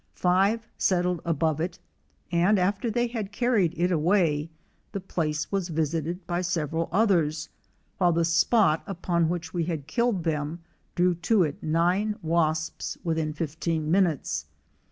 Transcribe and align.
Five 0.15 0.67
settled 0.79 1.21
above 1.25 1.61
it, 1.61 1.77
and 2.31 2.57
after 2.57 2.89
they 2.89 3.05
had 3.05 3.31
carried 3.31 3.75
it 3.77 3.91
away 3.91 4.49
the 4.93 4.99
place 4.99 5.51
was 5.51 5.69
visited 5.69 6.25
by 6.25 6.41
several 6.41 6.89
others, 6.91 7.49
while 7.99 8.11
the 8.11 8.25
spot 8.25 8.81
upon 8.87 9.29
which 9.29 9.53
we 9.53 9.65
had 9.65 9.85
killed 9.85 10.23
them 10.23 10.61
drew 10.95 11.13
to 11.13 11.43
it 11.43 11.61
nine 11.61 12.15
wasps 12.23 12.97
within 13.03 13.31
fifteen 13.31 13.91
minutes. 13.91 14.47